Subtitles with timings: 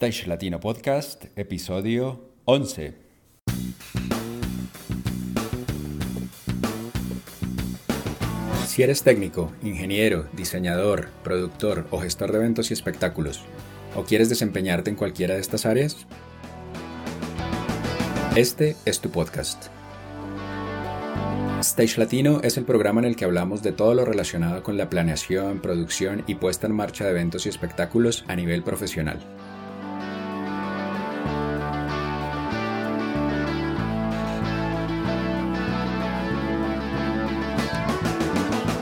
[0.00, 2.94] Stage Latino Podcast, episodio 11.
[8.68, 13.40] Si eres técnico, ingeniero, diseñador, productor o gestor de eventos y espectáculos,
[13.96, 16.06] o quieres desempeñarte en cualquiera de estas áreas,
[18.36, 19.66] este es tu podcast.
[21.58, 24.88] Stage Latino es el programa en el que hablamos de todo lo relacionado con la
[24.88, 29.18] planeación, producción y puesta en marcha de eventos y espectáculos a nivel profesional.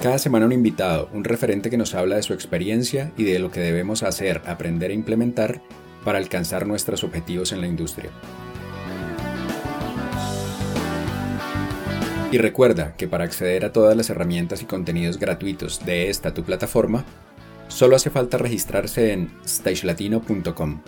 [0.07, 3.51] Cada semana un invitado, un referente que nos habla de su experiencia y de lo
[3.51, 5.61] que debemos hacer, aprender e implementar
[6.05, 8.13] para alcanzar nuestros objetivos en la industria.
[12.31, 16.45] Y recuerda que para acceder a todas las herramientas y contenidos gratuitos de esta tu
[16.45, 17.05] plataforma,
[17.67, 20.83] solo hace falta registrarse en stagelatino.com.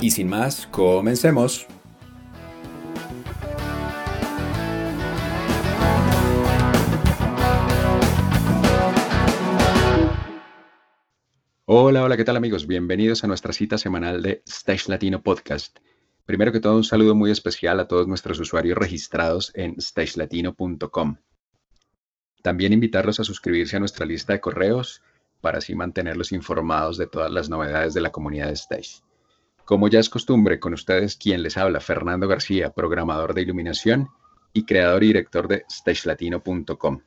[0.00, 1.66] Y sin más, comencemos.
[11.76, 12.68] Hola, hola, ¿qué tal amigos?
[12.68, 15.76] Bienvenidos a nuestra cita semanal de Stage Latino Podcast.
[16.24, 21.16] Primero que todo, un saludo muy especial a todos nuestros usuarios registrados en stagelatino.com.
[22.42, 25.02] También invitarlos a suscribirse a nuestra lista de correos
[25.40, 29.00] para así mantenerlos informados de todas las novedades de la comunidad de Stage.
[29.64, 34.10] Como ya es costumbre, con ustedes quien les habla, Fernando García, programador de iluminación
[34.52, 37.00] y creador y director de stagelatino.com.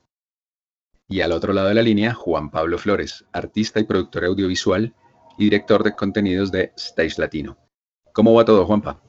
[1.09, 4.93] Y al otro lado de la línea, Juan Pablo Flores, artista y productor audiovisual
[5.37, 7.57] y director de contenidos de Stage Latino.
[8.11, 9.01] ¿Cómo va todo, Juanpa?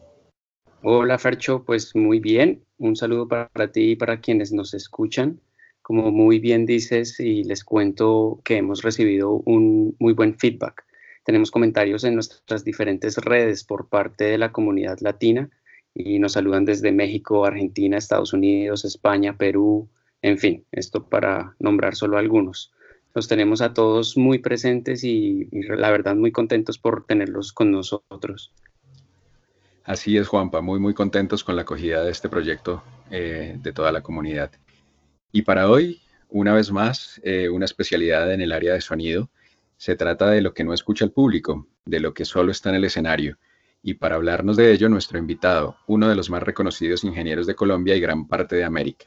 [0.85, 2.63] Hola Fercho, pues muy bien.
[2.77, 5.41] Un saludo para ti y para quienes nos escuchan.
[5.83, 10.85] Como muy bien dices y les cuento que hemos recibido un muy buen feedback.
[11.25, 15.51] Tenemos comentarios en nuestras diferentes redes por parte de la comunidad latina
[15.95, 19.89] y nos saludan desde México, Argentina, Estados Unidos, España, Perú,
[20.23, 22.73] en fin, esto para nombrar solo algunos.
[23.15, 28.53] Los tenemos a todos muy presentes y, la verdad muy contentos por tenerlos con nosotros.
[29.85, 33.91] Así es, Juanpa, muy, muy contentos con la acogida de este proyecto eh, de toda
[33.91, 34.53] la comunidad.
[35.33, 39.31] Y para hoy, una vez más, eh, una especialidad en el área de sonido.
[39.79, 42.77] Se trata de lo que no escucha el público, de lo que solo está en
[42.77, 43.39] el escenario.
[43.83, 47.97] Y para hablarnos de ello, nuestro invitado, uno de los más reconocidos ingenieros de Colombia
[47.97, 49.07] y gran parte de América.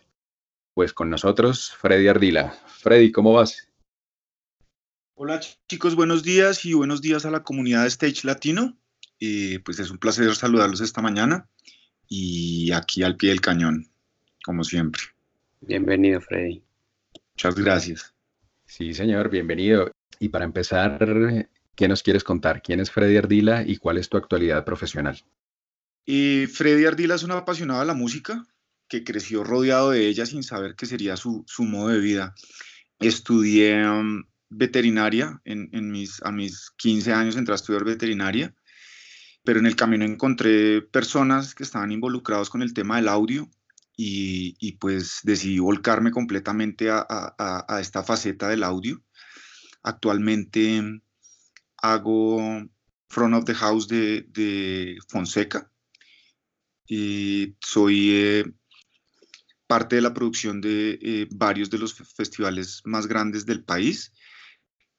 [0.82, 2.58] Pues con nosotros, Freddy Ardila.
[2.66, 3.70] Freddy, ¿cómo vas?
[5.14, 8.76] Hola chicos, buenos días y buenos días a la comunidad de Stage Latino.
[9.20, 11.48] Eh, pues es un placer saludarlos esta mañana
[12.08, 13.92] y aquí al pie del cañón,
[14.44, 15.04] como siempre.
[15.60, 16.64] Bienvenido, Freddy.
[17.36, 18.16] Muchas gracias.
[18.66, 19.92] Sí, señor, bienvenido.
[20.18, 20.98] Y para empezar,
[21.76, 22.64] ¿qué nos quieres contar?
[22.64, 25.24] ¿Quién es Freddy Ardila y cuál es tu actualidad profesional?
[26.08, 28.48] Eh, Freddy Ardila es un apasionado de la música
[28.92, 32.36] que creció rodeado de ella sin saber qué sería su, su modo de vida.
[33.00, 38.54] Estudié um, veterinaria en, en, mis, a mis 15 años, entré a estudiar veterinaria
[39.44, 43.50] pero en el camino encontré personas que estaban involucrados con el tema del audio
[43.98, 49.02] y, y pues decidí volcarme completamente a, a, esta faceta del audio.
[49.84, 51.02] Actualmente
[51.78, 52.40] hago
[53.10, 55.72] Front of the House de, de Fonseca
[56.88, 58.46] y soy eh,
[59.72, 64.12] parte de la producción de eh, varios de los festivales más grandes del país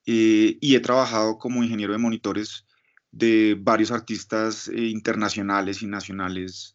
[0.06, 2.66] eh, y he trabajado como ingeniero de monitores
[3.10, 6.74] de varios artistas eh, internacionales y nacionales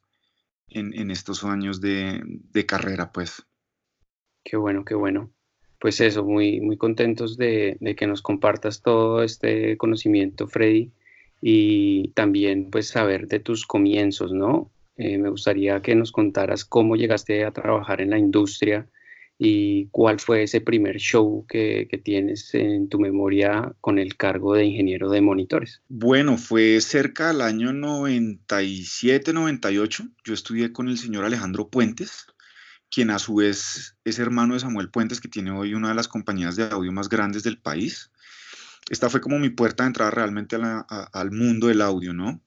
[0.67, 3.47] en, estos años de, de, carrera, pues.
[4.43, 5.31] Qué bueno, qué bueno.
[5.79, 10.91] Pues eso, muy, muy contentos de, de, que nos compartas todo este conocimiento, Freddy,
[11.41, 14.69] y también pues saber de tus comienzos, ¿no?
[14.97, 18.87] Eh, me gustaría que nos contaras cómo llegaste a trabajar en la industria
[19.39, 24.55] y cuál fue ese primer show que, que, tienes en tu memoria con el cargo
[24.55, 25.81] de ingeniero de monitores.
[25.89, 30.07] Bueno, fue cerca del año 97, 98.
[30.23, 32.25] Yo estudié con el señor Alejandro Puentes,
[32.89, 36.07] quien a su vez es hermano de Samuel Puentes, que tiene hoy una de las
[36.07, 38.11] compañías de audio más grandes del país.
[38.89, 42.41] Esta fue como mi puerta de entrada realmente al mundo del audio, ¿no?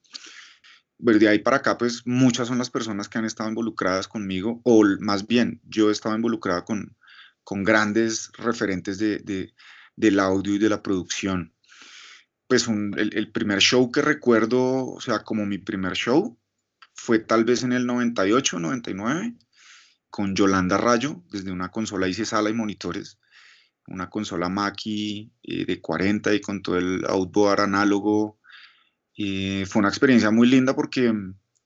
[1.01, 4.85] De ahí para acá, pues muchas son las personas que han estado involucradas conmigo, o
[5.01, 6.97] más bien, yo he estado involucrada con,
[7.45, 9.55] con grandes referentes de, de,
[9.97, 11.55] del audio y de la producción.
[12.47, 16.39] Pues un, el, el, primer show que recuerdo, o sea, como mi primer show,
[16.95, 19.37] fue tal vez en el 98, 99,
[20.11, 23.19] con Yolanda Rayo, desde una consola hice sala y monitores,
[23.87, 28.40] una consola Mackie eh, de 40 y con todo el outboard análogo.
[29.67, 31.13] Fue una experiencia muy linda porque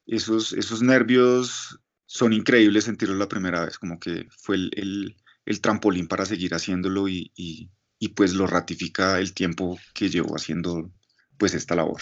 [0.07, 5.17] esos, esos nervios son increíbles sentirlos la primera vez, como que fue el,
[5.47, 10.37] el, trampolín para seguir haciéndolo y, y, y, pues lo ratifica el tiempo que llevo
[10.37, 10.91] haciendo
[11.39, 12.01] pues esta labor.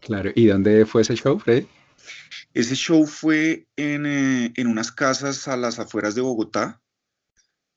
[0.00, 1.66] Claro, ¿y dónde fue ese show, Freddy?
[2.54, 6.80] Ese show fue en, eh, en unas casas a las afueras de Bogotá,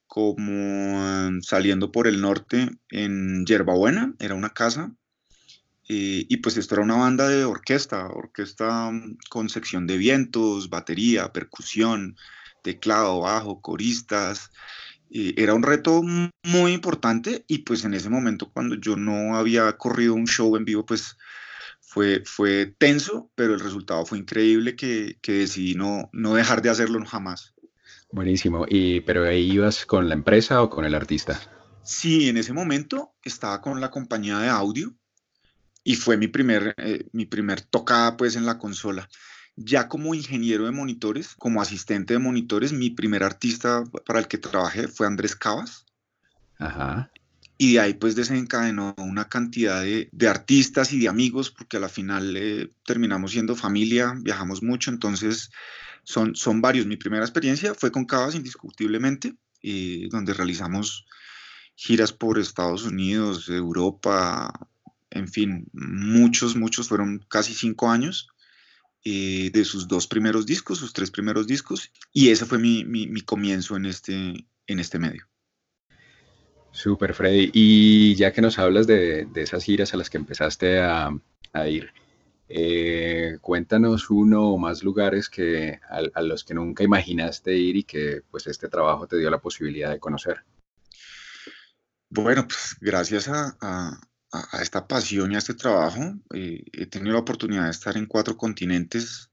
[0.07, 4.95] como em, saliendo por el norte en Yerbabuena, era una casa.
[5.89, 10.69] Eh, y pues esto era una banda de orquesta, orquesta mm, con sección de vientos,
[10.69, 12.15] batería, percusión,
[12.61, 14.51] teclado, bajo, coristas.
[15.09, 16.01] Eh, era un reto
[16.43, 20.65] muy importante y pues en ese momento cuando yo no había corrido un show en
[20.65, 21.17] vivo, pues
[21.81, 26.69] fue, fue tenso, pero el resultado fue increíble que, que decidí no, no dejar de
[26.69, 27.53] hacerlo jamás.
[28.11, 28.65] Buenísimo.
[28.69, 31.39] ¿Y pero ahí ibas con la empresa o con el artista?
[31.83, 34.95] Sí, en ese momento estaba con la compañía de audio
[35.83, 39.09] y fue mi primer, eh, mi primer tocada pues en la consola.
[39.55, 44.37] Ya como ingeniero de monitores, como asistente de monitores, mi primer artista para el que
[44.37, 45.85] trabajé fue Andrés Cavas.
[46.57, 47.11] Ajá.
[47.57, 51.79] Y de ahí pues desencadenó una cantidad de, de artistas y de amigos, porque a
[51.79, 55.51] la final eh, terminamos siendo familia, viajamos mucho, entonces
[56.03, 56.87] son, son varios.
[56.87, 61.05] Mi primera experiencia fue con Cavas, indiscutiblemente, eh, donde realizamos
[61.75, 64.51] giras por Estados Unidos, Europa,
[65.13, 68.29] en fin, muchos, muchos, fueron casi cinco años
[69.03, 73.21] eh, de sus dos primeros discos, sus tres primeros discos, y ese fue mi, mi,
[73.21, 75.27] comienzo en este, en este medio.
[76.71, 77.51] Súper, Freddy.
[77.53, 81.09] Y ya que nos hablas de, de, esas giras a las que empezaste a,
[81.53, 81.93] a ir,
[82.49, 88.21] eh, cuéntanos uno o más lugares que, a, los que nunca imaginaste ir y que
[88.29, 90.43] pues este trabajo te dio la posibilidad de conocer.
[92.09, 93.99] Bueno, pues gracias a,
[94.61, 98.37] esta pasión y a este trabajo eh, he tenido la oportunidad de estar en cuatro
[98.37, 99.29] continentes,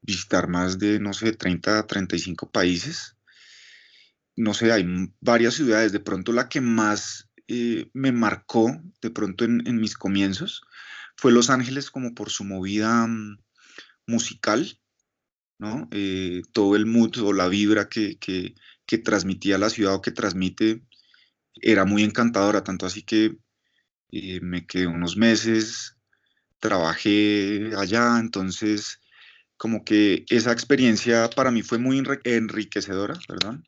[0.00, 3.16] visitar más de, no sé, 30, 35 países.
[4.36, 4.86] No sé, hay
[5.20, 5.92] varias ciudades.
[5.92, 10.62] De pronto la que más eh, me marcó, de pronto en, mis comienzos,
[11.16, 13.38] fue Los Ángeles como por su movida mm,
[14.06, 14.80] musical,
[15.58, 15.88] ¿no?
[15.90, 18.18] Eh, todo el mood o la vibra que,
[19.04, 20.82] transmitía la ciudad o que transmite
[21.54, 23.38] era muy encantadora, tanto así que
[24.10, 25.96] eh, me quedé unos meses,
[26.58, 29.00] trabajé allá, entonces
[29.56, 33.58] como que esa experiencia para mí fue muy enriquecedora, ¿verdad?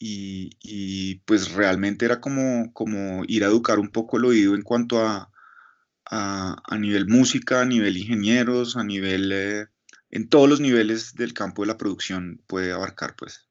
[0.00, 4.62] Y, y, pues realmente era como, como ir a educar un poco el oído en
[4.62, 5.32] cuanto a,
[6.10, 9.66] a, nivel música, a nivel ingenieros, a nivel, eh,
[10.10, 13.48] en todos los niveles del campo de la producción puede abarcar, pues.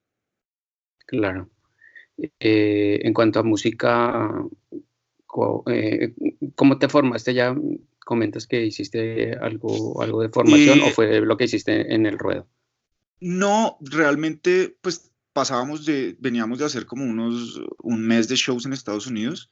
[1.06, 1.50] Claro.
[2.40, 4.32] Eh, en cuanto a música,
[5.68, 6.14] eh,
[6.56, 7.34] ¿cómo te formaste?
[7.34, 7.56] Ya
[8.00, 12.48] comentas que hiciste algo, algo de formación o fue lo que hiciste en el ruedo.
[13.20, 18.74] No, realmente, pues pasábamos de, veníamos de hacer como unos, un mes de shows en
[18.74, 19.52] Estados Unidos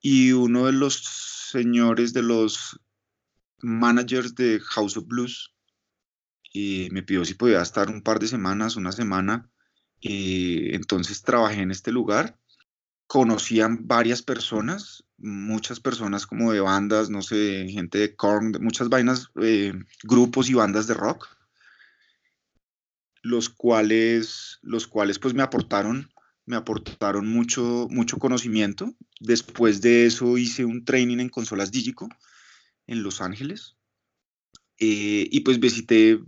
[0.00, 1.02] y uno de los
[1.52, 2.80] señores de los
[3.58, 5.54] managers de House of Blues
[6.52, 9.50] y me pidió si podía estar un par de semanas, una semana.
[10.00, 12.38] Y entonces trabajé en este lugar.
[13.06, 19.30] Conocían varias personas, muchas personas como de bandas, no sé, gente de Korn, muchas vainas,
[19.42, 19.72] eh,
[20.02, 21.28] grupos y bandas de rock,
[23.22, 26.10] los cuales, los cuales pues me aportaron
[26.46, 28.94] me aportaron mucho, mucho conocimiento.
[29.20, 32.08] Después de eso hice un training en consolas Digico
[32.86, 33.76] en Los Ángeles.
[34.78, 36.20] Eh, y pues visité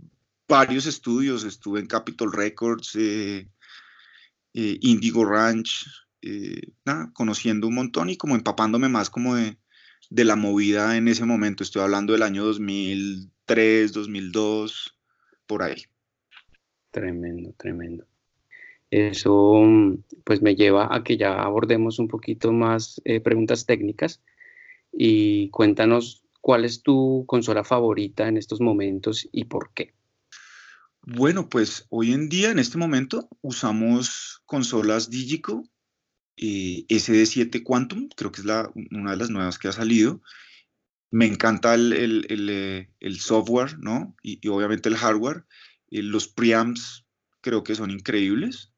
[0.47, 3.47] varios estudios, estuve en Capitol Records, eh,
[4.53, 5.85] Indigo Ranch,
[7.13, 9.57] conociendo un montón y como empapándome más como de,
[10.09, 11.63] de la movida en ese momento.
[11.63, 14.97] Estoy hablando del año 2003, 2002,
[15.45, 15.83] por ahí.
[16.91, 18.05] Tremendo, tremendo.
[18.91, 19.63] Eso
[20.23, 24.21] pues me lleva a que ya abordemos un poquito más eh, preguntas técnicas
[24.91, 29.93] y cuéntanos cuál es tu consola favorita en estos momentos y por qué.
[31.01, 35.63] Bueno, pues hoy en día, en este momento, usamos consolas Digico
[36.41, 40.21] eh, SD7 Quantum, creo que es la, una de las nuevas que ha salido.
[41.11, 44.15] Me encanta el, el, eh, software, ¿no?
[44.23, 45.45] Y, obviamente el hardware.
[45.89, 47.05] los preamps
[47.41, 48.71] creo que son increíbles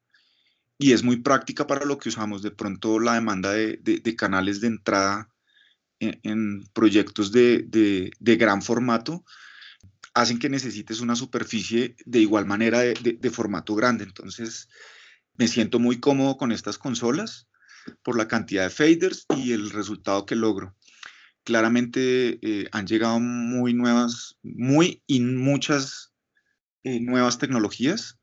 [0.82, 2.42] y es muy práctica para lo que usamos.
[2.42, 5.28] De pronto la demanda de, canales de entrada
[6.00, 9.24] en, proyectos de, gran formato
[10.14, 14.04] hacen que necesites una superficie de igual manera de, formato grande.
[14.04, 14.68] Entonces
[15.36, 17.46] me siento muy cómodo con estas consolas.
[18.02, 20.74] Por la cantidad de faders y el resultado que logro.
[21.44, 26.12] Claramente eh, han llegado muy nuevas, muy y muchas
[26.84, 28.18] eh, nuevas tecnologías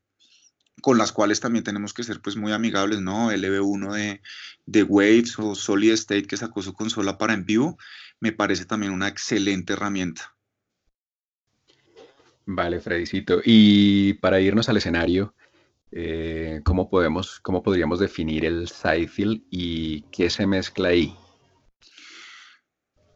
[0.82, 3.32] con las cuales también tenemos que ser pues muy amigables, ¿no?
[3.32, 4.22] LB1 de,
[4.66, 7.78] de Waves o Solid State que sacó su consola para en vivo,
[8.20, 10.36] me parece también una excelente herramienta.
[12.46, 13.42] Vale, Fredicito.
[13.44, 15.36] Y para irnos al escenario,
[15.92, 21.14] eh, ¿cómo, podemos, ¿cómo podríamos definir el sidefield y qué se mezcla ahí?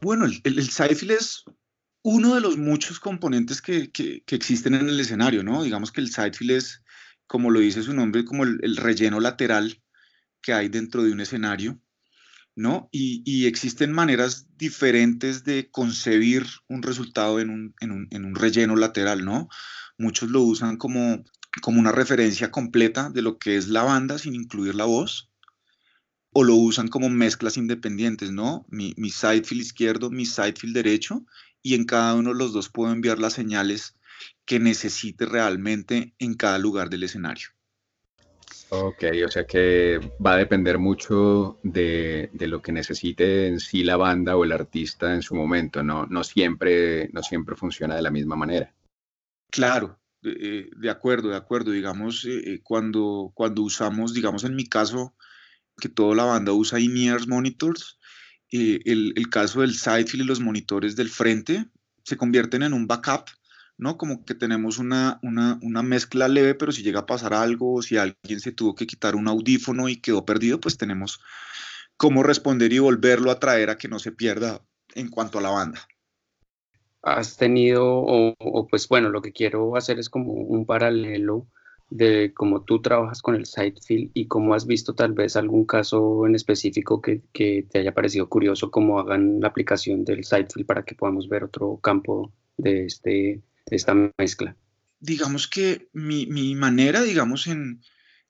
[0.00, 1.44] Bueno, el, el, es
[2.02, 5.62] uno de los muchos componentes que, que, existen en el escenario, ¿no?
[5.62, 6.84] Digamos que el sidefield es
[7.26, 9.82] como lo dice su nombre, como el, relleno lateral
[10.42, 11.80] que hay dentro de un escenario,
[12.54, 12.88] ¿no?
[12.92, 19.48] Y, existen maneras diferentes de concebir un resultado en un, relleno lateral, ¿no?
[19.96, 21.24] Muchos lo usan como,
[21.62, 25.30] como una referencia completa de lo que es la banda sin incluir la voz,
[26.32, 28.66] o lo usan como mezclas independientes, ¿no?
[28.68, 31.24] Mi, mi sidefield izquierdo, mi sidefield derecho,
[31.62, 33.94] y en cada uno de los dos puedo enviar las señales
[34.44, 37.48] que necesite realmente en cada lugar del escenario.
[38.70, 43.96] Ok, o sea que va a depender mucho de, lo que necesite en sí la
[43.96, 48.10] banda o el artista en su momento, no, no, siempre, no siempre funciona de la
[48.10, 48.72] misma manera.
[49.50, 51.70] Claro, de, eh, acuerdo, de acuerdo.
[51.70, 55.14] Digamos, eh, eh, cuando, cuando usamos, digamos en mi caso,
[55.78, 57.98] que toda la banda usa in-ears monitors,
[58.50, 61.66] el, el, caso del sidefield y los monitores del frente
[62.04, 63.28] se convierten en un backup
[63.76, 63.98] ¿no?
[63.98, 68.40] Como que tenemos una, una, mezcla leve, pero si llega a pasar algo, si alguien
[68.40, 71.20] se tuvo que quitar un audífono y quedó perdido, pues tenemos
[71.96, 74.62] cómo responder y volverlo a traer a que no se pierda
[74.94, 75.86] en cuanto a la banda.
[77.04, 81.46] Has tenido, o, pues bueno, lo que quiero hacer es como un paralelo
[81.90, 86.26] de cómo tú trabajas con el Sidefield y cómo has visto tal vez algún caso
[86.26, 90.84] en específico que, que te haya parecido curioso, cómo hagan la aplicación del Sidefield para
[90.84, 94.56] que podamos ver otro campo de este esta mezcla?
[95.00, 97.80] Digamos que mi, manera, digamos, en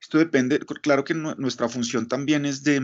[0.00, 2.80] esto depende, claro que nuestra función también es de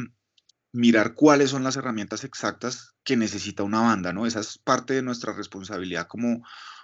[0.73, 4.27] mirar cuáles son las herramientas exactas que necesita una banda, ¿no?
[4.27, 6.43] Esa es parte de nuestra responsabilidad como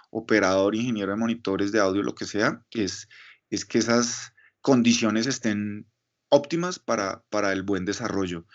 [0.09, 3.07] operador, ingeniero de monitores de audio, lo que sea, es,
[3.49, 5.87] es que esas condiciones estén
[6.29, 8.45] óptimas para, para el buen desarrollo.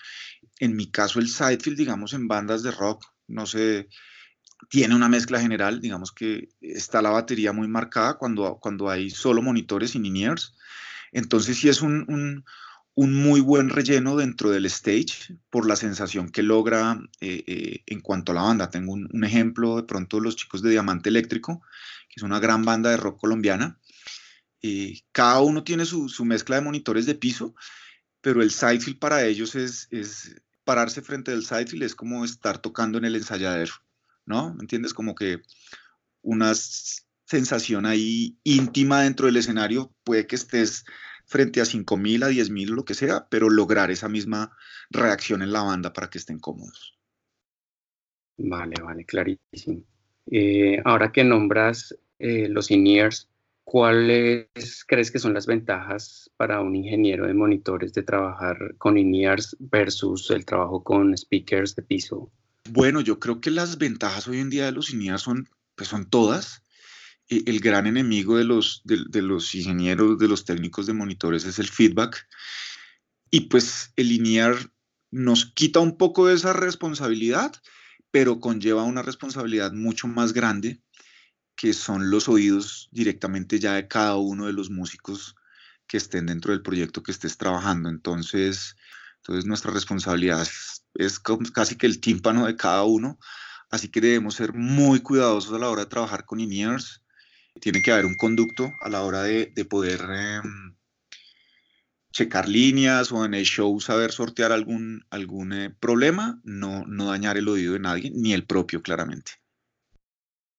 [0.58, 3.88] En mi caso, el sidefield, digamos, en bandas de rock, no sé,
[4.68, 9.42] tiene una mezcla general, digamos que está la batería muy marcada cuando, cuando hay solo
[9.42, 10.54] monitores y in-ears.
[11.12, 12.44] Entonces sí es un,
[12.94, 18.32] muy buen relleno dentro del stage por la sensación que logra eh, eh, en cuanto
[18.32, 18.70] a la banda.
[18.70, 21.62] Tengo un, ejemplo de pronto los chicos de Diamante Eléctrico,
[22.08, 23.78] que es una gran banda de rock colombiana.
[24.60, 27.54] Eh, cada uno tiene su, mezcla de monitores de piso,
[28.20, 32.98] pero el sidefield para ellos es, es pararse frente al sidefield, es como estar tocando
[32.98, 33.72] en el ensayadero.
[34.26, 34.54] ¿no?
[34.54, 34.94] ¿Me entiendes?
[34.94, 35.42] Como que
[36.20, 36.52] una
[37.24, 40.84] sensación ahí íntima dentro del escenario, puede que estés
[41.24, 44.56] frente a 5.000, a 10.000, lo que sea, pero lograr esa misma
[44.90, 46.98] reacción en la banda para que estén cómodos.
[48.36, 49.84] Vale, vale, clarísimo.
[50.30, 53.28] Eh, ahora que nombras eh, los in-ears,
[53.64, 59.56] ¿cuáles crees que son las ventajas para un ingeniero de monitores de trabajar con in-ears
[59.58, 62.32] versus el trabajo con speakers de piso?
[62.70, 66.08] Bueno, yo creo que las ventajas hoy en día de los INEAR son, pues son
[66.08, 66.62] todas.
[67.32, 71.58] E, el gran enemigo de los, de, los ingenieros, de los técnicos de monitores es
[71.58, 72.28] el feedback.
[73.30, 74.70] Y pues el INEAR
[75.10, 77.54] nos quita un poco de esa responsabilidad,
[78.10, 80.82] pero conlleva una responsabilidad mucho más grande,
[81.56, 85.34] que son los oídos directamente ya de cada uno de los músicos
[85.86, 87.88] que estén dentro del proyecto que estés trabajando.
[87.88, 88.76] Entonces,
[89.18, 90.46] entonces nuestra responsabilidad
[90.94, 93.18] es, casi que el tímpano de cada uno,
[93.70, 97.01] así que debemos ser muy cuidadosos a la hora de trabajar con in-ears.
[97.60, 100.74] Tiene que haber un conducto a la hora de, poder em,
[102.12, 107.36] checar líneas o en el show saber sortear algún, algún eh, problema, no, no dañar
[107.36, 109.32] el oído de nadie, ni el propio claramente.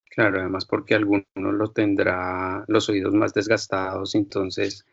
[0.10, 4.86] Claro, además porque alguno lo tendrá los oídos más desgastados, entonces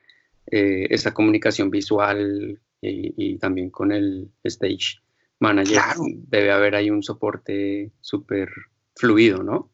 [0.46, 5.00] eh, esa comunicación visual y, también con el stage
[5.38, 5.82] manager
[6.28, 8.48] debe haber ahí un soporte súper
[8.96, 9.70] fluido, ¿no?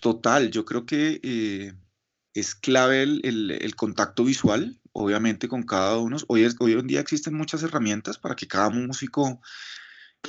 [0.00, 1.74] Total, yo creo que eh,
[2.32, 6.16] es clave el, contacto visual, obviamente con cada uno.
[6.28, 9.42] Hoy, en día existen muchas herramientas para que cada músico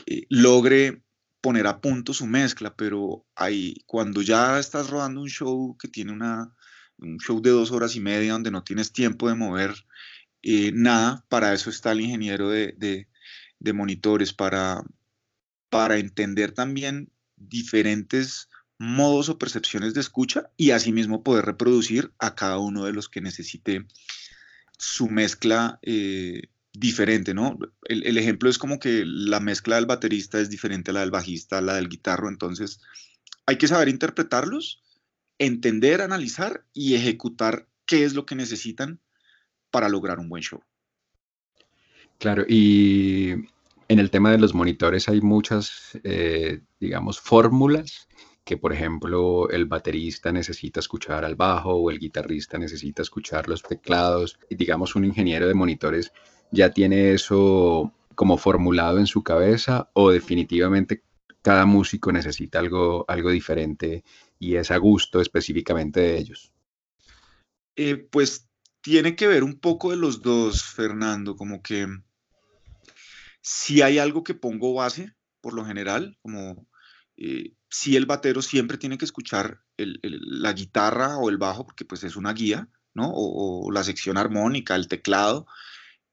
[0.06, 1.04] eh, logre
[1.40, 6.12] poner a punto su mezcla, pero ahí, cuando ya estás rodando un show que tiene
[6.12, 6.54] una,
[6.98, 9.74] un show de dos horas y media donde no tienes tiempo de mover
[10.74, 13.08] nada, para eso está el ingeniero de,
[13.60, 14.84] de monitores, para,
[15.70, 18.50] para entender también diferentes
[18.82, 23.22] modos o percepciones de escucha y asimismo poder reproducir a cada uno de los que
[23.22, 23.86] necesite
[24.76, 27.60] su mezcla eh, diferente, ¿no?
[27.84, 31.60] El, ejemplo es como que la mezcla del baterista es diferente a la del bajista,
[31.60, 32.82] a la del guitarro, entonces
[33.46, 34.82] hay que saber interpretarlos,
[35.38, 39.00] entender, analizar y ejecutar qué es lo que necesitan
[39.70, 40.64] para lograr un buen show.
[42.18, 43.34] Claro, y
[43.88, 48.08] en el tema de los monitores hay muchas, eh, digamos, fórmulas
[48.44, 53.62] que por ejemplo el baterista necesita escuchar al bajo o el guitarrista necesita escuchar los
[53.62, 54.40] teclados.
[54.50, 56.12] Y digamos un ingeniero de monitores
[56.52, 61.04] ya tiene eso como formulado en su cabeza o definitivamente
[61.42, 64.04] cada músico necesita algo, algo diferente
[64.38, 66.52] y es a gusto específicamente de ellos.
[67.76, 68.48] Eh, pues
[68.82, 71.88] tiene que ver un poco de los dos, Fernando, como que
[73.42, 76.68] si hay algo que pongo base, por lo general, como
[77.24, 82.04] eh, si el batero siempre tiene que escuchar la guitarra o el bajo, porque pues
[82.04, 83.12] es una guía, ¿no?
[83.14, 85.46] O, la sección armónica, el teclado,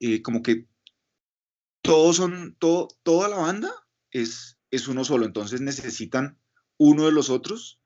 [0.00, 0.66] eh, como que
[1.80, 3.72] todos son, toda la banda
[4.10, 6.38] es, es uno solo, entonces necesitan
[6.76, 7.80] uno de los otros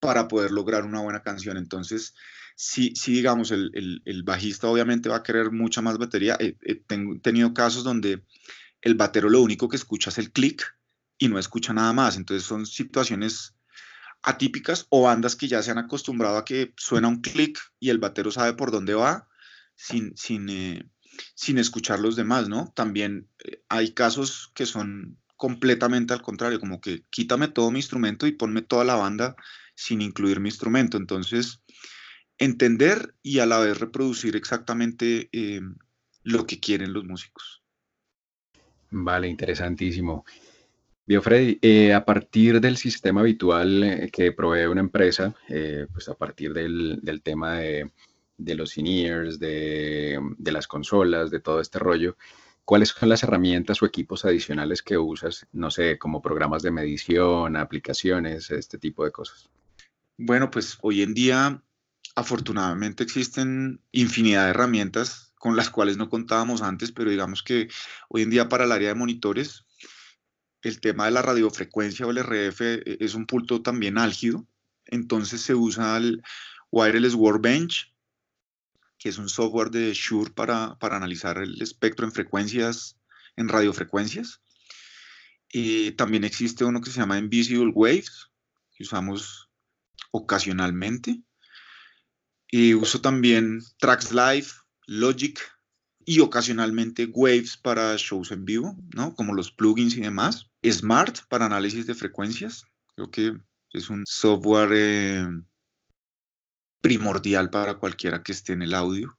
[0.00, 1.58] para poder lograr una buena canción.
[1.58, 2.14] Entonces,
[2.56, 6.38] si, si digamos, el, el, bajista obviamente va a querer mucha más batería.
[6.40, 6.76] He, he
[7.20, 8.24] tenido casos donde
[8.80, 10.74] el batero lo único que escucha es el clic
[11.22, 12.16] y no escucha nada más.
[12.16, 13.54] Entonces son situaciones
[14.22, 17.98] atípicas o bandas que ya se han acostumbrado a que suena un clic y el
[17.98, 19.28] batero sabe por dónde va
[19.76, 20.84] sin, sin, eh,
[21.36, 22.72] sin escuchar los demás, ¿no?
[22.74, 28.26] También eh, hay casos que son completamente al contrario, como que quítame todo mi instrumento
[28.26, 29.36] y ponme toda la banda
[29.76, 30.96] sin incluir mi instrumento.
[30.96, 31.62] Entonces,
[32.36, 35.60] entender y a la vez reproducir exactamente eh,
[36.24, 37.62] lo que quieren los músicos.
[38.90, 40.24] Vale, interesantísimo.
[41.12, 46.14] Biofreddy, eh, a partir del sistema habitual eh, que provee una empresa, eh, pues a
[46.14, 47.90] partir del, tema de,
[48.38, 52.16] los in-ears, de, las consolas, de todo este rollo,
[52.64, 57.56] ¿cuáles son las herramientas o equipos adicionales que usas, no sé, como programas de medición,
[57.56, 59.50] aplicaciones, este tipo de cosas?
[60.16, 61.62] Bueno, pues hoy en día
[62.14, 67.68] afortunadamente existen infinidad de herramientas con las cuales no contábamos antes, pero digamos que
[68.08, 69.66] hoy en día para el área de monitores
[70.62, 74.46] el tema de la radiofrecuencia o el RF e, es un punto también álgido,
[74.86, 76.22] entonces se usa el
[76.70, 77.92] Wireless Workbench,
[78.98, 82.96] que es un software de Shure para, analizar el espectro en frecuencias,
[83.36, 84.40] en radiofrecuencias.
[85.54, 88.30] y también existe uno que se llama Invisible Waves,
[88.74, 89.50] que usamos
[90.12, 91.20] ocasionalmente.
[92.50, 94.46] Y uso también Tracks Live,
[94.86, 95.40] Logic
[96.04, 99.14] y ocasionalmente Waves para shows en vivo, ¿no?
[99.14, 100.51] Como los plugins y demás.
[100.64, 102.64] Smart para análisis de frecuencias.
[102.94, 103.32] Creo que
[103.72, 105.26] es un software eh,
[106.80, 109.16] primordial para cualquiera que esté en el audio.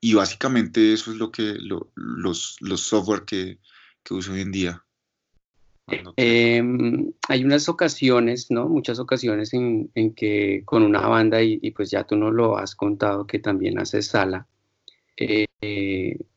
[0.00, 3.58] Y básicamente eso es lo que los, los software que,
[4.08, 4.84] uso hoy en día.
[6.16, 8.68] Em, hay unas ocasiones, ¿no?
[8.68, 13.26] Muchas ocasiones en, que con una banda, y, pues ya tú nos lo has contado
[13.26, 14.46] que también haces sala,
[15.16, 15.46] eh,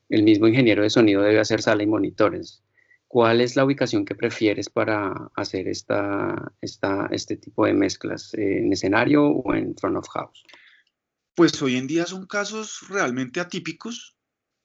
[0.10, 2.64] el mismo ingeniero de sonido debe hacer sala y monitores.
[3.14, 8.34] ¿Cuál es la ubicación que prefieres para hacer esta, este tipo de mezclas?
[8.34, 10.44] ¿En escenario o en front of house?
[11.36, 14.18] Pues hoy en día son casos realmente atípicos,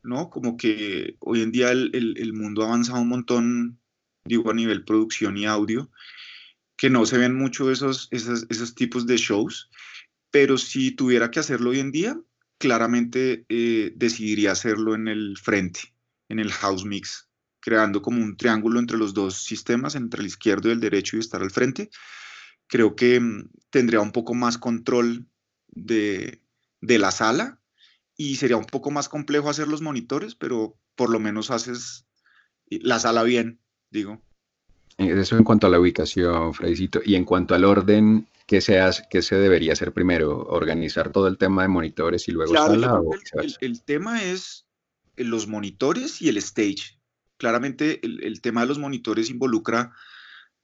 [0.02, 0.30] ¿no?
[0.30, 3.80] Como que hoy en día el, el, mundo ha avanzado un montón,
[4.24, 5.90] digo, a nivel producción y audio,
[6.78, 9.68] que no se ven mucho esos, esos, esos tipos de shows,
[10.30, 12.18] pero si tuviera que hacerlo hoy en día,
[12.56, 15.94] claramente eh, decidiría hacerlo en el frente,
[16.30, 17.27] en el house mix,
[17.60, 21.20] creando como un triángulo entre los dos sistemas, entre el izquierdo y el derecho y
[21.20, 21.90] estar al frente,
[22.66, 25.26] creo que mm, tendría un poco más control
[25.68, 26.40] de,
[26.80, 27.60] la sala
[28.16, 32.06] y sería un poco más complejo hacer los monitores, pero por lo menos haces
[32.66, 34.22] la sala bien, digo.
[34.98, 37.00] Eso en cuanto a la ubicación, Fredicito.
[37.04, 40.44] Y en cuanto al orden, ¿qué se, hace, qué se debería hacer primero?
[40.48, 43.00] ¿Organizar todo el tema de monitores y luego sala?
[43.34, 44.66] el, el, tema es
[45.14, 46.97] los monitores y el stage
[47.38, 49.92] claramente el, tema de los monitores involucra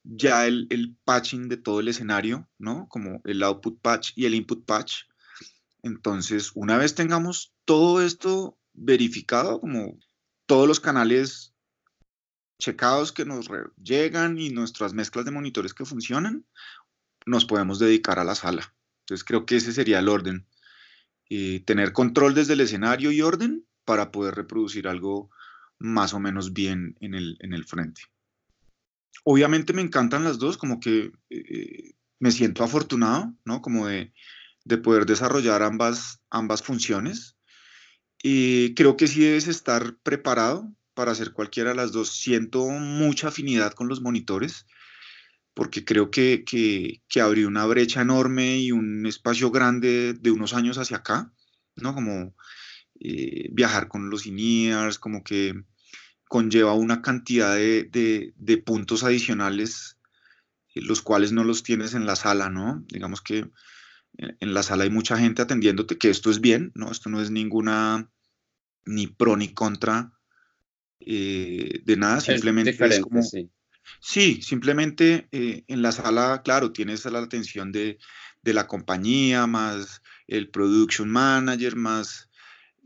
[0.02, 2.86] ya el, patching de todo el escenario, ¿no?
[2.88, 5.04] Como el output patch y el input patch.
[5.82, 9.98] Entonces, una vez tengamos todo esto verificado, como
[10.46, 11.54] todos los canales
[12.58, 13.48] checados que nos
[13.82, 16.44] llegan y nuestras mezclas de monitores que funcionan,
[17.24, 18.74] nos podemos dedicar a la sala.
[19.00, 20.46] Entonces, creo que ese sería el orden.
[21.30, 25.30] Eh, tener control desde el escenario y orden para poder reproducir algo
[25.84, 28.02] más o menos bien en el, en el frente.
[29.22, 33.60] Obviamente me encantan las dos, como que eh, me siento afortunado, ¿no?
[33.60, 34.12] Como de,
[34.64, 37.36] de, poder desarrollar ambas, ambas funciones.
[38.22, 42.16] Y creo que sí debes estar preparado para hacer cualquiera de las dos.
[42.16, 44.66] Siento mucha afinidad con los monitores
[45.52, 50.54] porque creo que, que, que abrió una brecha enorme y un espacio grande de unos
[50.54, 51.32] años hacia acá,
[51.76, 51.94] ¿no?
[51.94, 52.34] Como
[53.00, 55.64] eh, viajar con los in como que
[56.34, 59.98] conlleva una cantidad de, de, puntos adicionales,
[60.74, 62.84] eh, los cuales no los tienes en la sala, ¿no?
[62.88, 63.48] Digamos que
[64.18, 66.90] en, la sala hay mucha gente atendiéndote, que esto es bien, ¿no?
[66.90, 68.10] Esto no es ninguna
[68.84, 70.12] ni pro ni contra
[70.98, 73.22] eh, de nada, simplemente es, como...
[74.00, 74.42] Sí.
[74.42, 77.98] simplemente en la sala, claro, tienes la atención de,
[78.42, 82.28] de, la compañía, más el production manager, más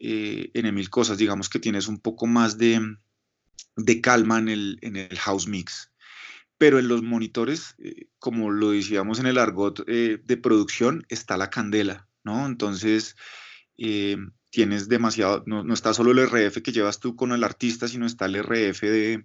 [0.01, 2.81] eh, en mil cosas, digamos que tienes un poco más de,
[3.79, 5.91] de calma en el, en el, house mix.
[6.59, 11.37] Pero en los monitores, eh, como lo decíamos en el argot eh, de producción, está
[11.37, 12.47] la candela, ¿no?
[12.47, 13.17] Entonces,
[14.51, 18.07] tienes demasiado, no, no, está solo el RF que llevas tú con el artista, sino
[18.07, 19.25] está el RF de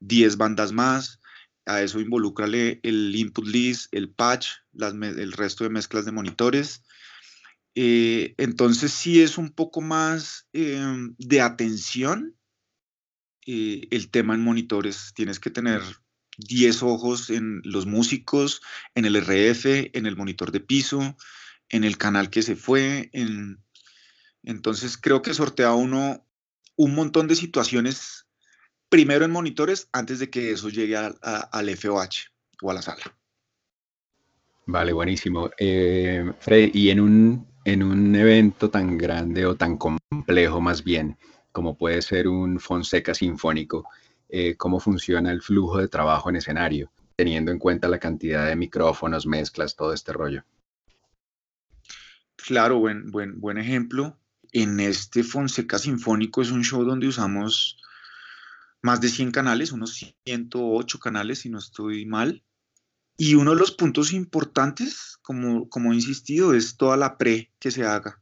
[0.00, 1.20] 10 bandas más.
[1.64, 6.82] A eso involúcrale el input list, el patch, el resto de mezclas de monitores.
[7.74, 12.36] Eh, entonces sí es un poco más em, de atención
[13.46, 15.12] eh, el tema en monitores.
[15.14, 15.82] Tienes que tener
[16.38, 18.62] 10 ojos en los músicos,
[18.94, 21.16] en el RF, en el monitor de piso,
[21.68, 23.10] en el canal que se fue.
[23.12, 23.62] En...
[24.42, 26.26] Entonces creo que sortea uno
[26.76, 28.26] un montón de situaciones
[28.88, 32.30] primero en monitores antes de que eso llegue al FOH
[32.62, 33.02] o a la sala.
[34.66, 35.50] Vale, buenísimo.
[35.58, 36.30] Eh,
[36.72, 41.16] y en un, en un evento tan grande o tan complejo más bien,
[41.52, 43.88] como puede ser un Fonseca Sinfónico,
[44.28, 48.56] eh, ¿cómo funciona el flujo de trabajo en escenario, teniendo en cuenta la cantidad de
[48.56, 50.42] micrófonos, mezclas, todo este rollo?
[52.36, 54.18] Claro, buen, buen, buen ejemplo.
[54.50, 57.78] En este Fonseca Sinfónico es un show donde usamos
[58.80, 62.42] más de 100 canales, unos 108 canales si no estoy mal.
[63.16, 67.70] Y uno de los puntos importantes, como, como he insistido, es toda la pre que
[67.70, 68.21] se haga.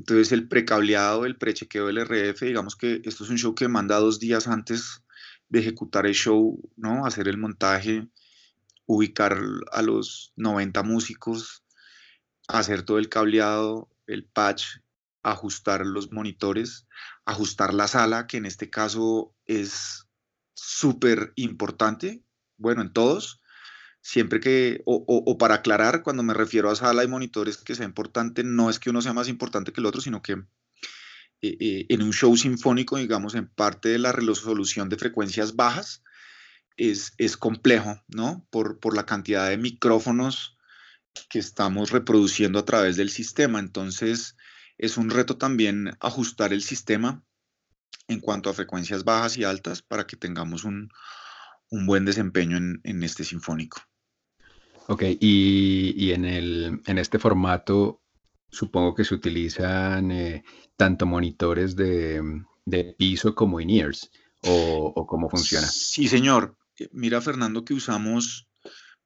[0.00, 3.98] Entonces el precableado, el prechequeo del RF, digamos que esto es un show que manda
[3.98, 5.02] dos días antes
[5.50, 7.04] de ejecutar el show, ¿no?
[7.04, 8.08] Hacer el montaje,
[8.86, 9.38] ubicar
[9.72, 11.66] a los 90 músicos,
[12.48, 14.78] hacer todo el cableado, el patch,
[15.22, 16.86] ajustar los monitores,
[17.26, 20.08] ajustar la sala, que en este caso es
[20.54, 22.24] súper importante,
[22.56, 23.39] bueno, en todos,
[24.00, 28.44] siempre que, o, para aclarar, cuando me refiero a sala y monitores que sea importante,
[28.44, 30.32] no es que uno sea más importante que el otro, sino que
[31.42, 36.02] eh, eh, en un show sinfónico, digamos, en parte de la resolución de frecuencias bajas,
[36.76, 38.46] es, es complejo, ¿no?
[38.50, 40.56] Por, por la cantidad de micrófonos
[41.28, 43.58] que estamos reproduciendo a través del sistema.
[43.58, 44.36] Entonces,
[44.78, 47.22] es un reto también ajustar el sistema
[48.08, 50.90] en cuanto a frecuencias bajas y altas para que tengamos un,
[51.68, 53.82] un buen desempeño en, en este sinfónico.
[54.90, 58.02] Ok, y, en, el, en este formato
[58.50, 60.42] supongo que se utilizan eh,
[60.76, 62.42] tanto monitores de,
[62.98, 64.10] piso como in-ears,
[64.42, 65.68] o, cómo funciona.
[65.68, 66.56] Sí, señor.
[66.76, 68.48] Eh, mira, Fernando, que usamos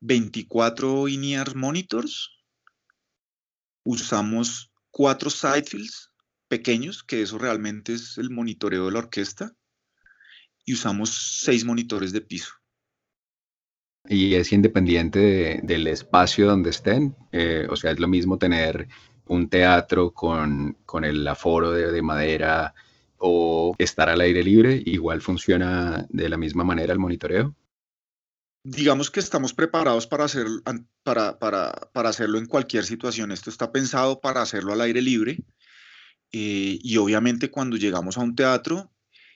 [0.01, 2.31] 24 in-ears monitors,
[3.85, 6.13] usamos cuatro sidefields
[6.49, 9.53] pequeños, que eso realmente es el monitoreo de la orquesta,
[10.65, 11.11] y usamos
[11.43, 12.55] seis monitores de piso.
[14.09, 17.17] Y es independiente del espacio donde estén.
[17.33, 18.89] Eh, o sea, es lo mismo tener
[19.27, 22.75] un teatro con, el aforo de, madera
[23.17, 24.83] o estar al aire libre.
[24.85, 27.55] Igual funciona de la misma manera el monitoreo.
[28.63, 30.47] Digamos que estamos preparados para, hacer,
[31.03, 33.33] para, para, hacerlo en cualquier situación.
[33.33, 35.39] Esto está pensado para hacerlo al aire libre.
[36.33, 38.91] Eh, y obviamente cuando llegamos a un teatro,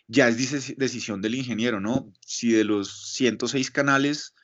[0.08, 2.12] ya es decisión del ingeniero, ¿no?
[2.20, 4.34] Si de los 106 canales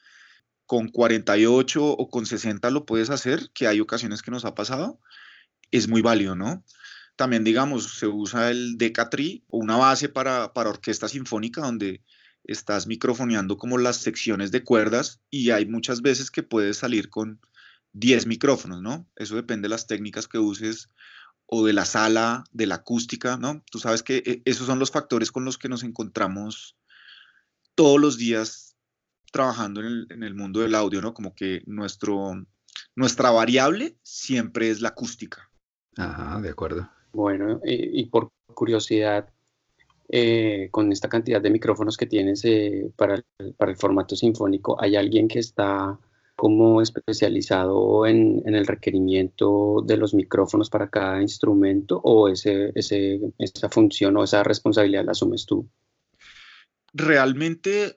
[0.66, 5.00] con 48 o con 60 lo puedes hacer, que hay ocasiones que nos ha pasado,
[5.70, 6.64] es muy válido, ¿no?
[7.16, 12.03] También, digamos, se usa el Decatri o una base para, para orquesta sinfónica donde
[12.44, 17.40] estás microfoneando como las secciones de cuerdas y hay muchas veces que puedes salir con
[17.92, 19.09] 10 micrófonos, ¿no?
[19.16, 20.90] Eso depende de las técnicas que uses
[21.46, 23.62] o de la sala, de la acústica, ¿no?
[23.70, 26.77] Tú sabes que eh, esos son los factores con los que nos encontramos
[27.74, 28.63] todos los días
[29.35, 31.12] trabajando en el, mundo del audio, ¿no?
[31.12, 32.47] Como que nuestro,
[32.94, 35.51] nuestra variable siempre es la acústica.
[35.97, 36.88] Ajá, de acuerdo.
[37.12, 39.29] Bueno, y, por curiosidad,
[40.09, 44.81] eh, con esta cantidad de micrófonos que tienes eh, para, el, para, el, formato sinfónico,
[44.81, 45.99] ¿hay alguien que está
[46.37, 53.20] como especializado en, en, el requerimiento de los micrófonos para cada instrumento o ese, ese,
[53.38, 55.68] esa función o esa responsabilidad la asumes tú?
[56.92, 57.97] Realmente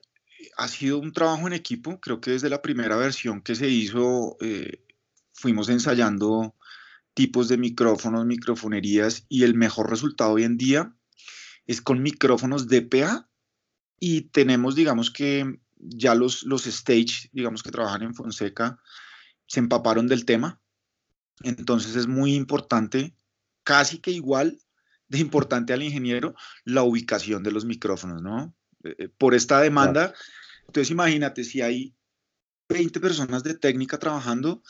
[0.56, 4.36] ha sido un trabajo en equipo, creo que desde la primera versión que se hizo
[4.40, 4.84] eh,
[5.32, 6.54] fuimos ensayando
[7.14, 10.94] tipos de micrófonos, microfonerías y el mejor resultado hoy en día
[11.66, 13.28] es con micrófonos DPA
[14.00, 18.80] y tenemos, digamos que ya los, los stage, digamos que trabajan en Fonseca,
[19.46, 20.60] se empaparon del tema.
[21.42, 23.14] Entonces es muy importante,
[23.64, 24.60] casi que igual
[25.08, 28.54] de importante al ingeniero, la ubicación de los micrófonos, ¿no?
[28.98, 30.14] Eh, por esta demanda.
[30.66, 31.94] Entonces imagínate, si hay
[32.68, 34.62] 20 personas de técnica trabajando,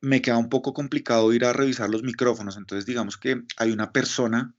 [0.00, 2.56] me queda un poco complicado ir a revisar los micrófonos.
[2.56, 4.54] Entonces digamos que hay una persona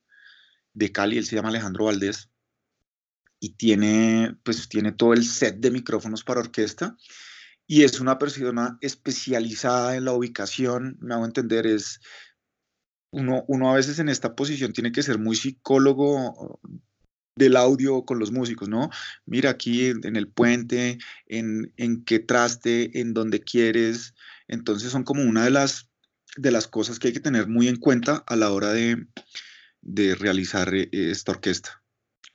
[0.74, 2.30] de Cali, él se llama Alejandro Valdés,
[3.40, 6.98] y tiene, pues, tiene todo el set de micrófonos para orquesta
[7.68, 12.00] y es una persona especializada en la ubicación, me hago entender, es
[13.12, 16.60] uno, uno a veces en esta posición tiene que ser muy psicólogo
[17.38, 18.90] del audio con los músicos, ¿no?
[19.26, 20.98] Mira aquí en, el puente,
[21.28, 24.14] en, en, qué traste, en donde quieres.
[24.48, 25.90] Entonces son como una de las,
[26.36, 29.08] de las cosas que hay que tener muy en cuenta a la hora de,
[29.82, 31.82] de realizar eh, esta orquesta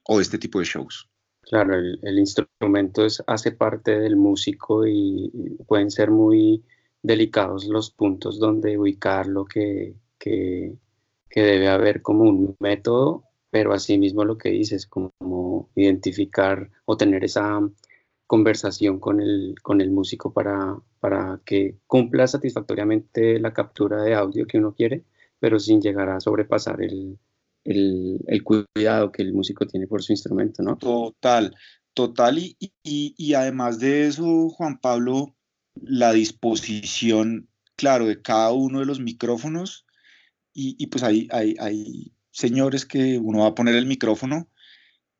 [0.05, 1.09] o este tipo de shows.
[1.43, 5.31] Claro, el, instrumento es, hace parte del músico y,
[5.67, 6.65] pueden ser muy
[7.03, 10.73] delicados los puntos donde ubicarlo, que, que,
[11.29, 15.13] que debe haber como un método, pero asimismo lo que dices, como
[15.75, 17.61] identificar o tener esa
[18.27, 24.47] conversación con el, con el músico para, para que cumpla satisfactoriamente la captura de audio
[24.47, 25.05] que uno quiere,
[25.39, 27.19] pero sin llegar a sobrepasar el,
[27.65, 30.79] el, cuidado que el músico tiene por su instrumento, ¿no?
[30.79, 31.55] Total,
[31.93, 32.39] total.
[32.39, 35.37] Y, y, además de eso, Juan Pablo,
[35.75, 39.85] la disposición, claro, de cada uno de los micrófonos.
[40.55, 44.49] Y, y pues hay, hay, hay señores que uno va a poner el micrófono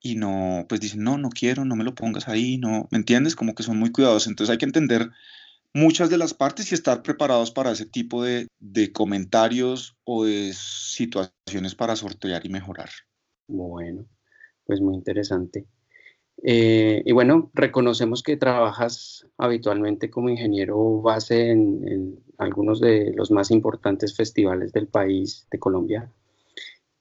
[0.01, 3.37] y no, pues dicen, no, no quiero, no me lo pongas ahí, no, ¿me entiendes?
[3.37, 4.27] Como que son muy cuidadosos.
[4.27, 5.11] Entonces hay que entender
[5.75, 8.49] muchas de las partes y estar preparados para ese tipo de,
[8.93, 12.91] comentarios o de situaciones para sortear y mejorar.
[13.47, 14.07] Bueno,
[14.65, 15.67] pues muy interesante.
[16.43, 23.53] Eh, y bueno, reconocemos que trabajas habitualmente como ingeniero base en, algunos de los más
[23.53, 26.11] importantes festivales del país, de Colombia.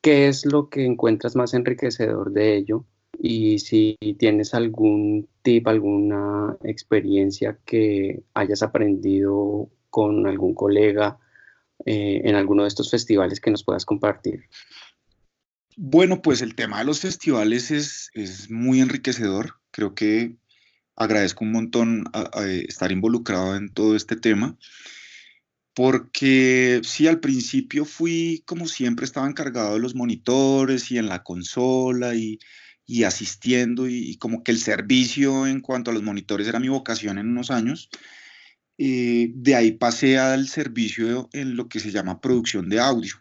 [0.02, 2.86] ¿Qué es lo que encuentras más enriquecedor de ello?
[3.24, 11.20] y si tienes algún tip, alguna experiencia que hayas aprendido con algún colega
[11.86, 14.46] eh, en alguno de estos festivales que nos puedas compartir.
[15.78, 19.56] Bueno, pues el tema de los festivales es, es muy enriquecedor.
[19.70, 20.36] Creo que
[20.96, 22.06] agradezco un montón
[22.68, 24.58] estar involucrado en todo este tema,
[25.74, 31.24] porque sí, al principio fui, como siempre, estaba encargado de los monitores y en la
[31.24, 32.40] consola y
[32.92, 37.18] y asistiendo y, como que el servicio en cuanto a los monitores era mi vocación
[37.18, 37.90] en unos años.
[38.78, 43.16] Eh, de ahí pasé al servicio en lo que se llama producción de audio.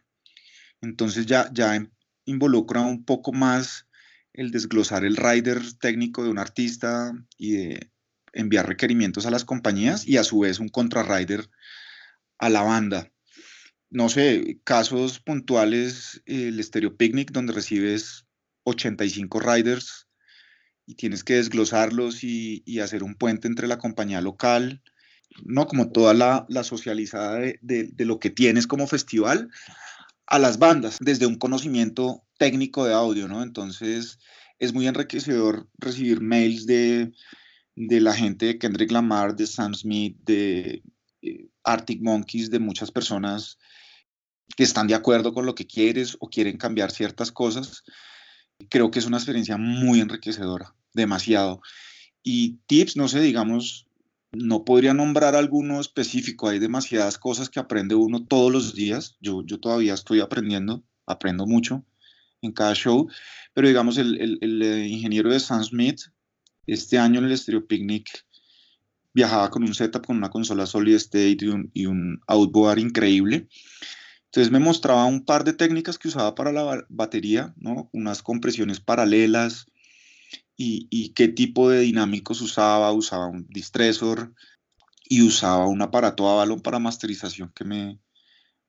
[0.81, 1.87] Entonces ya, ya
[2.25, 3.87] involucra un poco más
[4.33, 7.75] el desglosar el rider técnico de un artista y
[8.33, 11.49] enviar requerimientos a las compañías y a su vez un contrarrider
[12.41, 13.13] a la banda.
[13.91, 18.27] No sé, casos puntuales, el Stereo Picnic, donde recibes
[18.65, 20.09] 85 riders
[20.87, 24.83] y tienes que desglosarlos y, hacer un puente entre la compañía local,
[25.45, 25.67] ¿no?
[25.67, 29.51] Como toda la, socializada de, lo que tienes como festival
[30.27, 33.43] a las bandas, desde un conocimiento técnico de audio, ¿no?
[33.43, 34.19] Entonces
[34.59, 37.13] es muy enriquecedor recibir mails de,
[37.75, 40.83] la gente de Kendrick Lamar, de Sam Smith, de
[41.23, 43.59] eh, Arctic Monkeys, de muchas personas
[44.57, 47.85] que están de acuerdo con lo que quieres o quieren cambiar ciertas cosas
[48.69, 51.61] creo que es una experiencia muy enriquecedora, demasiado.
[52.23, 53.87] Y tips, no sé, digamos,
[54.33, 59.43] no podría nombrar alguno específico, hay demasiadas cosas que aprende uno todos los días, yo,
[59.45, 61.85] yo todavía estoy aprendiendo, aprendo mucho
[62.43, 63.09] en cada show,
[63.55, 66.01] pero digamos, el, el, eh, ingeniero de Sam Smith,
[66.67, 68.25] este año en el Stereo Picnic,
[69.13, 73.49] viajaba con un setup, con una consola solid state y un, y un outboard increíble.
[74.27, 77.91] Entonces me mostraba un par de técnicas que usaba para la batería, ¿no?
[77.93, 79.67] unas compresiones paralelas
[80.57, 82.93] y, qué tipo de dinámicos usaba.
[82.93, 84.35] Usaba un distressor
[85.09, 87.99] y usaba un aparato Avalon para masterización que me,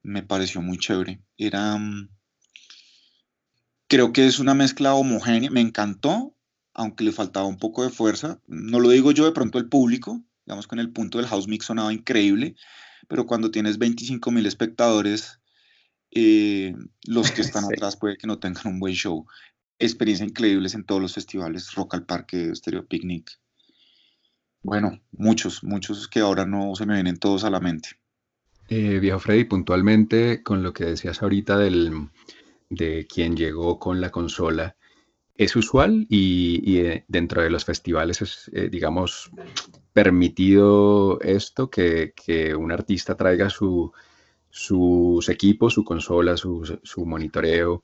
[0.01, 1.21] me pareció muy chévere.
[1.37, 2.09] Era, mm,
[3.87, 6.35] creo que es una mezcla homogénea, me encantó,
[6.73, 8.41] aunque le faltaba un poco de fuerza.
[8.47, 11.47] No lo digo yo, de pronto el público, digamos que en el punto del house
[11.47, 12.55] mix sonaba increíble,
[13.07, 15.39] pero cuando tienes 25 mil espectadores,
[16.11, 16.75] eh,
[17.05, 19.25] los que están atrás puede que no tengan un buen show.
[19.79, 23.39] Experiencias increíbles en todos los festivales, Rock al Parque, Stereo Picnic.
[24.63, 27.89] Bueno, muchos, muchos que ahora no se me vienen todos a la mente.
[28.69, 32.09] Eh, viejo Freddy, puntualmente con lo que decías ahorita del,
[32.69, 34.77] de quien llegó con la consola,
[35.43, 39.31] es usual y, eh, dentro de los festivales es, digamos,
[39.93, 43.91] permitido esto, que, que, un artista traiga su,
[44.51, 47.83] sus equipos, su consola, su, su, monitoreo,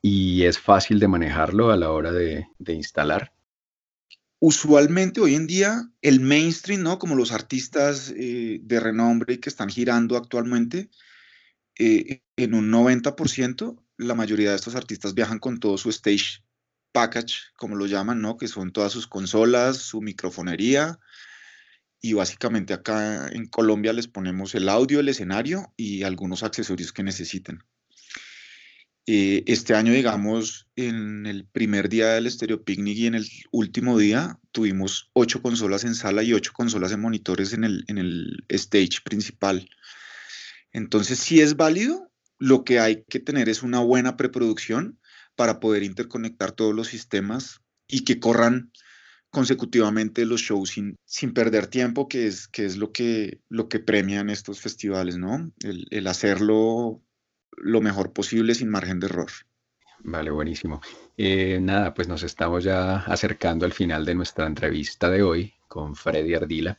[0.00, 3.34] y es fácil de manejarlo a la hora de, de, instalar.
[4.38, 6.98] Usualmente hoy en día el mainstream, ¿no?
[6.98, 10.88] Como los artistas eh, de renombre que están girando actualmente,
[11.78, 16.42] eh, en un 90%, la mayoría de estos artistas viajan con todo su stage
[16.92, 18.36] package, como lo llaman, ¿no?
[18.36, 20.98] Que son todas sus consolas, su microfonería,
[22.00, 27.02] y básicamente acá en Colombia les ponemos el audio, el escenario y algunos accesorios que
[27.02, 27.62] necesiten.
[29.06, 33.98] Eh, este año, digamos, en el primer día del Stereo Picnic y en el último
[33.98, 38.44] día, tuvimos ocho consolas en sala y ocho consolas en monitores en el, en el
[38.48, 39.68] stage principal.
[40.72, 44.99] Entonces, si es válido, lo que hay que tener es una buena preproducción
[45.40, 48.72] para poder interconectar todos los sistemas y que corran
[49.30, 53.78] consecutivamente los shows sin, sin perder tiempo, que es, que es lo, que, lo que
[53.78, 55.50] premian estos festivales, ¿no?
[55.60, 57.00] El, hacerlo
[57.56, 59.30] lo mejor posible sin margen de error.
[60.00, 60.82] Vale, buenísimo.
[61.16, 65.96] Eh, nada, pues nos estamos ya acercando al final de nuestra entrevista de hoy con
[65.96, 66.78] Freddy Ardila.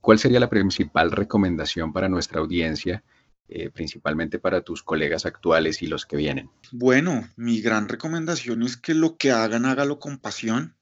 [0.00, 3.02] ¿Cuál sería la principal recomendación para nuestra audiencia,
[3.50, 6.50] eh, principalmente para tus colegas actuales y los que vienen?
[6.72, 10.76] Bueno, mi gran recomendación es que lo que hagan, hágalo con pasión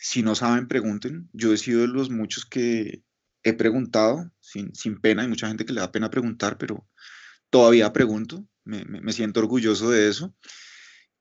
[0.00, 1.28] si no saben, pregunten.
[1.32, 3.02] Yo he sido de los muchos que
[3.42, 5.22] he preguntado sin, sin pena.
[5.22, 6.88] Hay mucha gente que le da pena preguntar, pero
[7.50, 8.46] todavía pregunto.
[8.64, 10.34] Me, siento orgulloso de eso.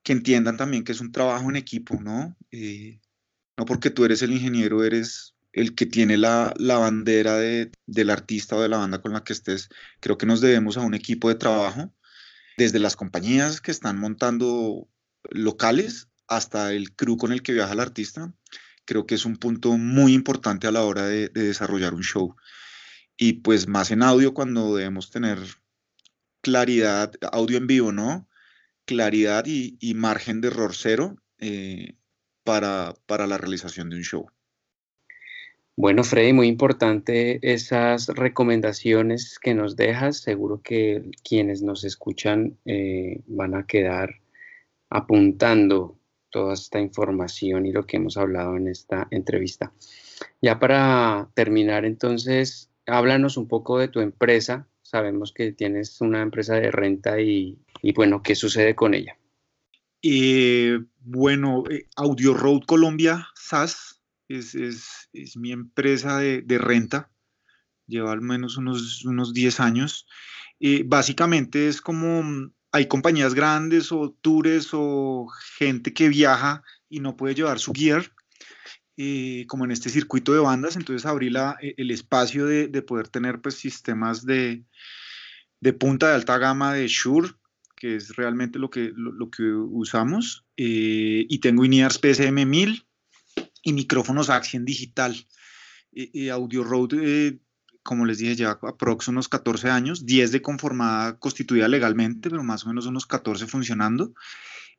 [0.04, 2.38] Que entiendan también que es un trabajo en equipo, ¿no?
[2.52, 3.02] Eh,
[3.58, 8.56] no porque tú eres el ingeniero, eres el que tiene la, bandera de, del artista
[8.56, 9.70] o de la banda con la que estés.
[10.00, 11.94] Creo que nos debemos a un equipo de trabajo,
[12.58, 14.88] desde las compañías que están montando
[15.30, 18.34] locales hasta el crew con el que viaja el artista
[18.88, 22.36] creo que es un punto muy importante a la hora de, desarrollar un show.
[23.18, 25.38] Y pues más en audio cuando debemos tener
[26.42, 28.28] claridad, audio en vivo, ¿no?
[28.86, 31.98] Claridad y, margen de error cero eh,
[32.44, 34.32] para, para la realización de un show.
[35.80, 40.18] Bueno, Freddy, muy importante esas recomendaciones que nos dejas.
[40.18, 44.16] Seguro que quienes nos escuchan eh, van a quedar
[44.90, 46.00] apuntando
[46.32, 49.72] toda esta información y lo que hemos hablado en esta entrevista.
[50.42, 54.68] Ya para terminar, entonces, háblanos un poco de tu empresa.
[54.82, 57.60] Sabemos que tienes una empresa de renta y,
[57.96, 59.16] bueno, ¿qué sucede con ella?
[60.02, 63.97] Eh, bueno, eh, Audio Road Colombia, SAS,
[64.28, 67.12] es, es, mi empresa de, de, renta.
[67.88, 70.08] Lleva al menos unos, unos 10 años.
[70.60, 77.16] Eh, básicamente es como hay compañías grandes o tours o gente que viaja y no
[77.16, 78.12] puede llevar su gear,
[78.98, 82.82] eh, como en este circuito de bandas, entonces abrí la, e, el espacio de, de,
[82.82, 84.64] poder tener pues sistemas de,
[85.60, 87.30] de, punta de alta gama de Shure,
[87.76, 92.87] que es realmente lo que, lo, que usamos, eh, y tengo INEARS PSM 1000
[93.68, 95.28] y micrófonos Axion digital.
[95.92, 96.92] Eh, Audio Road
[97.84, 102.66] como les dije, lleva aproximadamente unos 14 años, 10 de conformada constituida legalmente, pero más
[102.66, 104.14] o menos unos 14 funcionando.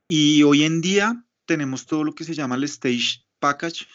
[0.07, 3.87] Y hoy en día tenemos todo lo que se llama el Stage Package,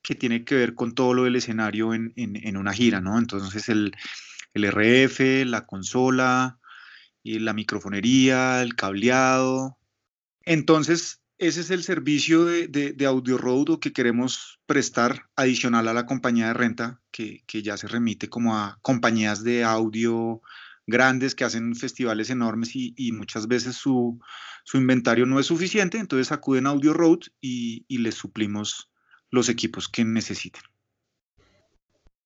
[0.00, 3.18] que tiene que ver con todo lo del escenario en, en, una gira, ¿no?
[3.18, 3.96] Entonces el,
[4.54, 6.60] el RF, la consola,
[7.22, 9.78] y la microfonería, el cableado.
[10.44, 16.06] Entonces, ese es el servicio de, de, Audio Road que queremos prestar adicional a la
[16.06, 20.40] compañía de renta, que, que, ya se remite como a compañías de audio
[20.86, 24.20] grandes que hacen festivales enormes y, y muchas veces su,
[24.62, 28.90] su, inventario no es suficiente, entonces acuden a Audio Road y, y les suplimos
[29.30, 30.62] los equipos que necesiten.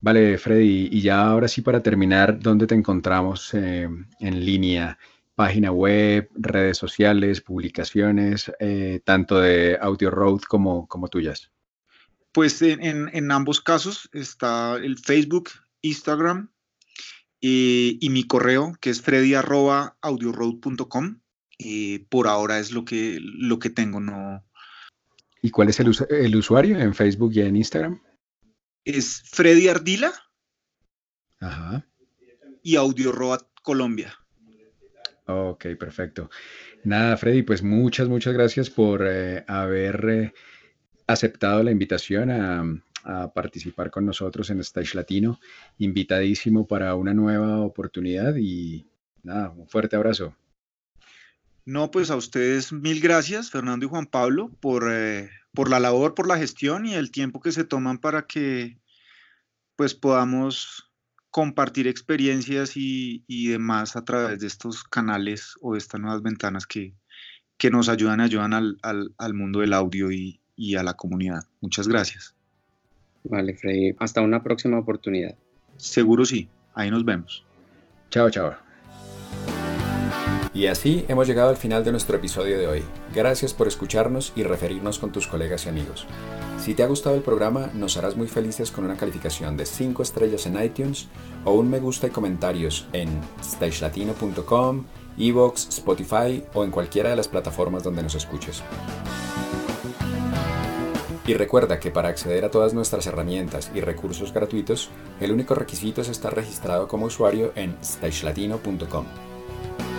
[0.01, 3.89] Vale, Freddy, y ya ahora sí para terminar, ¿dónde te encontramos eh,
[4.21, 4.99] en línea?
[5.37, 11.53] Página web, redes sociales, publicaciones, eh, tanto de Audio Road como, como tuyas?
[12.33, 15.51] Pues en, en, ambos casos está el Facebook,
[15.83, 16.51] Instagram
[17.41, 21.21] y, y mi correo que es freddy.audioroad.com
[21.59, 24.45] eh, por ahora es lo que, lo que tengo, no.
[25.41, 28.03] ¿Y cuál es el, el usuario en Facebook y en Instagram?
[28.85, 30.13] Es Freddy Ardila.
[31.41, 31.87] Ajá.
[32.63, 34.15] Y Audio Road Colombia.
[35.27, 36.31] Ok, perfecto.
[36.85, 40.33] Nada, Freddy, pues muchas, muchas gracias por eh, haber eh,
[41.07, 42.83] aceptado la invitación a,
[43.35, 45.39] participar con nosotros en Stage Latino.
[45.79, 48.85] Invitadísimo para una nueva oportunidad y
[49.23, 50.35] nada, un fuerte abrazo.
[51.65, 56.17] No, pues a ustedes mil gracias, Fernando y Juan Pablo, por, eh, por la labor,
[56.17, 58.77] por la gestión y el tiempo que se toman para que
[59.77, 60.86] pues podamos
[61.31, 66.67] compartir experiencias y, y, demás a través de estos canales o de estas nuevas ventanas
[66.67, 66.95] que,
[67.59, 71.45] que nos ayudan, ayudan al, al, al mundo del audio y, y, a la comunidad.
[71.61, 72.35] Muchas gracias.
[73.25, 73.95] Vale, Freddy.
[73.99, 75.35] Hasta una próxima oportunidad.
[75.77, 76.49] Seguro sí.
[76.75, 77.45] Ahí nos vemos.
[78.11, 78.66] Chao, chao.
[80.57, 82.83] Y así hemos llegado al final de nuestro episodio de hoy.
[83.15, 86.07] Gracias por escucharnos y referirnos con tus colegas y amigos.
[86.59, 90.03] Si te ha gustado el programa, nos harás muy felices con una calificación de 5
[90.03, 91.09] estrellas en iTunes
[91.45, 94.87] o un me gusta y comentarios en stagelatino.com,
[95.19, 98.63] Evox, Spotify o en cualquiera de las plataformas donde nos escuches.
[101.27, 104.89] Y recuerda que para acceder a todas nuestras herramientas y recursos gratuitos,
[105.21, 109.05] el único requisito es estar registrado como usuario en stagelatino.com.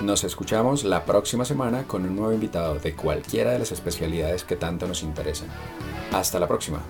[0.04, 4.56] Nos escuchamos la próxima semana con un nuevo invitado de cualquiera de las especialidades que
[4.56, 5.50] tanto nos interesan.
[6.14, 6.82] Hasta la próxima.